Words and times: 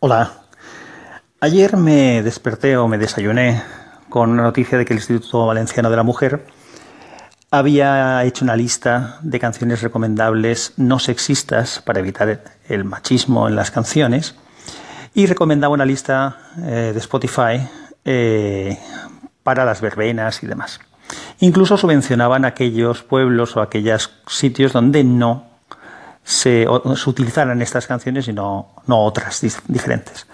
Hola. 0.00 0.44
Ayer 1.40 1.76
me 1.76 2.22
desperté 2.22 2.76
o 2.76 2.86
me 2.86 2.98
desayuné 2.98 3.60
con 4.08 4.30
una 4.30 4.44
noticia 4.44 4.78
de 4.78 4.84
que 4.84 4.92
el 4.92 5.00
Instituto 5.00 5.44
Valenciano 5.44 5.90
de 5.90 5.96
la 5.96 6.04
Mujer 6.04 6.46
había 7.50 8.22
hecho 8.22 8.44
una 8.44 8.54
lista 8.54 9.18
de 9.22 9.40
canciones 9.40 9.82
recomendables 9.82 10.74
no 10.76 11.00
sexistas 11.00 11.82
para 11.84 11.98
evitar 11.98 12.44
el 12.68 12.84
machismo 12.84 13.48
en 13.48 13.56
las 13.56 13.72
canciones 13.72 14.36
y 15.14 15.26
recomendaba 15.26 15.74
una 15.74 15.84
lista 15.84 16.38
eh, 16.58 16.92
de 16.94 16.98
Spotify 17.00 17.68
eh, 18.04 18.78
para 19.42 19.64
las 19.64 19.80
verbenas 19.80 20.44
y 20.44 20.46
demás. 20.46 20.78
Incluso 21.40 21.76
subvencionaban 21.76 22.44
aquellos 22.44 23.02
pueblos 23.02 23.56
o 23.56 23.62
aquellos 23.62 24.12
sitios 24.28 24.72
donde 24.72 25.02
no 25.02 25.47
se, 26.28 26.66
utilizaran 27.06 27.62
estas 27.62 27.86
canciones 27.86 28.28
y 28.28 28.34
no, 28.34 28.68
otras 28.86 29.40
diferentes. 29.66 30.26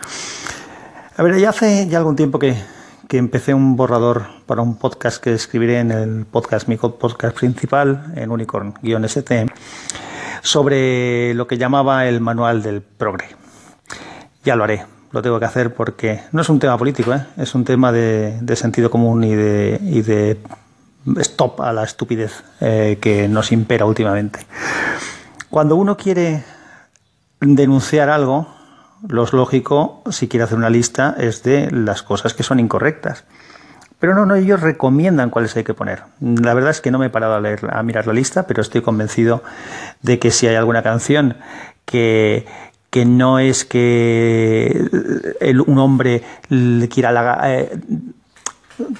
A 1.16 1.22
ver, 1.22 1.38
ya 1.38 1.50
hace 1.50 1.86
ya 1.86 1.98
algún 1.98 2.16
tiempo 2.16 2.40
que, 2.40 2.56
empecé 3.12 3.54
un 3.54 3.76
borrador 3.76 4.26
para 4.46 4.60
un 4.60 4.76
podcast 4.76 5.22
que 5.22 5.32
escribiré 5.32 5.78
en 5.78 5.92
el 5.92 6.26
podcast, 6.26 6.66
mi 6.66 6.76
podcast 6.76 7.36
principal, 7.36 8.12
en 8.16 8.28
Unicorn-ST, 8.28 9.52
sobre 10.42 11.32
lo 11.34 11.46
que 11.46 11.58
llamaba 11.58 12.06
el 12.06 12.20
manual 12.20 12.64
del 12.64 12.82
progre. 12.82 13.28
Ya 14.42 14.56
lo 14.56 14.64
haré, 14.64 14.84
lo 15.12 15.22
tengo 15.22 15.38
que 15.38 15.46
hacer 15.46 15.74
porque 15.74 16.22
no 16.32 16.42
es 16.42 16.48
un 16.48 16.58
tema 16.58 16.76
político, 16.76 17.14
¿eh? 17.14 17.24
es 17.36 17.54
un 17.54 17.64
tema 17.64 17.92
de, 17.92 18.56
sentido 18.56 18.90
común 18.90 19.22
y 19.22 19.36
de, 19.36 19.78
y 19.80 20.02
de 20.02 20.38
stop 21.18 21.60
a 21.60 21.72
la 21.72 21.84
estupidez 21.84 22.42
eh, 22.60 22.98
que 23.00 23.28
nos 23.28 23.52
impera 23.52 23.86
últimamente. 23.86 24.40
Cuando 25.54 25.76
uno 25.76 25.96
quiere 25.96 26.42
denunciar 27.38 28.10
algo, 28.10 28.48
lo 29.06 29.24
lógico, 29.24 30.02
si 30.10 30.26
quiere 30.26 30.42
hacer 30.42 30.58
una 30.58 30.68
lista, 30.68 31.14
es 31.16 31.44
de 31.44 31.70
las 31.70 32.02
cosas 32.02 32.34
que 32.34 32.42
son 32.42 32.58
incorrectas. 32.58 33.22
Pero 34.00 34.16
no, 34.16 34.26
no, 34.26 34.34
ellos 34.34 34.62
recomiendan 34.62 35.30
cuáles 35.30 35.56
hay 35.56 35.62
que 35.62 35.72
poner. 35.72 36.02
La 36.18 36.54
verdad 36.54 36.72
es 36.72 36.80
que 36.80 36.90
no 36.90 36.98
me 36.98 37.06
he 37.06 37.10
parado 37.10 37.34
a, 37.34 37.40
leer, 37.40 37.68
a 37.72 37.84
mirar 37.84 38.08
la 38.08 38.12
lista, 38.12 38.48
pero 38.48 38.62
estoy 38.62 38.82
convencido 38.82 39.44
de 40.02 40.18
que 40.18 40.32
si 40.32 40.48
hay 40.48 40.56
alguna 40.56 40.82
canción 40.82 41.36
que, 41.84 42.46
que 42.90 43.04
no 43.04 43.38
es 43.38 43.64
que 43.64 44.88
un 45.68 45.78
hombre 45.78 46.24
quiera 46.90 47.40
eh, 47.44 47.78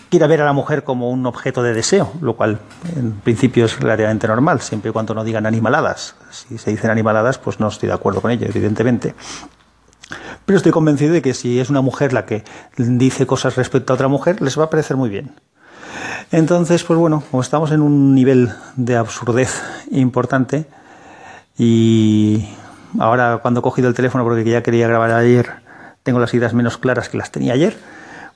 quiera 0.08 0.27
ver 0.27 0.41
a 0.42 0.44
la 0.44 0.53
mujer 0.53 0.84
como 0.84 1.11
un 1.11 1.27
objeto 1.27 1.62
de 1.62 1.75
deseo, 1.75 2.12
lo 2.20 2.36
cual 2.36 2.61
en 2.97 3.12
principio 3.12 3.64
es 3.64 3.78
relativamente 3.80 4.28
normal, 4.28 4.61
siempre 4.61 4.91
y 4.91 4.92
cuando 4.92 5.14
no 5.14 5.25
digan 5.25 5.47
animaladas. 5.47 6.14
Si 6.30 6.58
se 6.58 6.70
dicen 6.70 6.91
animaladas, 6.91 7.39
pues 7.39 7.61
no 7.61 7.69
estoy 7.69 7.89
de 7.89 7.95
acuerdo 7.95 8.20
con 8.20 8.30
ello, 8.30 8.47
evidentemente. 8.48 9.14
Pero 10.45 10.56
estoy 10.56 10.72
convencido 10.72 11.12
de 11.12 11.22
que 11.22 11.34
si 11.34 11.58
es 11.58 11.70
una 11.70 11.80
mujer 11.80 12.12
la 12.12 12.27
que 12.27 12.45
dice 12.77 13.27
cosas 13.27 13.56
respecto 13.56 13.92
a 13.92 13.95
otra 13.95 14.08
mujer, 14.08 14.42
les 14.42 14.58
va 14.58 14.64
a 14.64 14.70
parecer 14.70 14.97
muy 14.97 15.08
bien. 15.08 15.33
Entonces, 16.30 16.84
pues 16.84 16.98
bueno, 16.98 17.22
como 17.30 17.42
estamos 17.42 17.70
en 17.72 17.80
un 17.80 18.14
nivel 18.14 18.50
de 18.77 18.97
absurdez 18.97 19.62
importante 19.91 20.67
y 21.56 22.48
ahora 22.98 23.39
cuando 23.41 23.61
he 23.61 23.62
cogido 23.62 23.89
el 23.89 23.95
teléfono 23.95 24.25
porque 24.25 24.45
ya 24.45 24.62
quería 24.62 24.89
grabar 24.89 25.12
ayer, 25.12 25.50
tengo 26.02 26.19
las 26.19 26.34
ideas 26.34 26.52
menos 26.52 26.77
claras 26.78 27.08
que 27.08 27.17
las 27.17 27.30
tenía 27.30 27.55
ayer, 27.55 27.77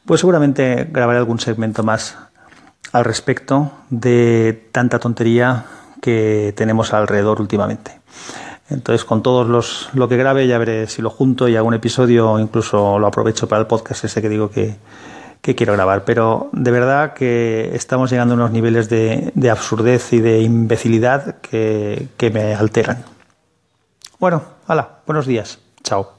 pues 0.08 0.22
seguramente 0.22 0.88
grabaré 0.90 1.18
algún 1.18 1.38
segmento 1.38 1.82
más 1.82 2.16
al 2.92 3.04
respecto 3.04 3.72
de 3.90 4.68
tanta 4.72 4.98
tontería 4.98 5.66
que 6.00 6.54
tenemos 6.56 6.94
alrededor 6.94 7.42
últimamente. 7.42 8.00
Entonces, 8.70 9.04
con 9.04 9.22
todos 9.22 9.46
los 9.46 9.90
lo 9.92 10.08
que 10.08 10.16
grabe, 10.16 10.46
ya 10.46 10.56
veré 10.56 10.86
si 10.86 11.02
lo 11.02 11.10
junto 11.10 11.46
y 11.46 11.56
hago 11.56 11.68
un 11.68 11.74
episodio 11.74 12.38
incluso 12.38 12.98
lo 12.98 13.06
aprovecho 13.06 13.48
para 13.48 13.60
el 13.60 13.66
podcast 13.66 14.04
ese 14.04 14.22
que 14.22 14.30
digo 14.30 14.50
que, 14.50 14.76
quiero 15.42 15.74
grabar. 15.74 16.04
Pero 16.06 16.48
de 16.52 16.70
verdad 16.70 17.12
que 17.12 17.74
estamos 17.74 18.10
llegando 18.10 18.32
a 18.32 18.36
unos 18.36 18.50
niveles 18.50 18.88
de, 18.88 19.50
absurdez 19.50 20.14
y 20.14 20.20
de 20.20 20.41
imbecilidad 20.41 21.36
que, 21.42 22.08
que 22.16 22.30
me 22.30 22.54
alteran. 22.54 23.04
Bueno, 24.18 24.42
hola, 24.66 25.00
buenos 25.06 25.26
días. 25.26 25.58
Chao. 25.82 26.17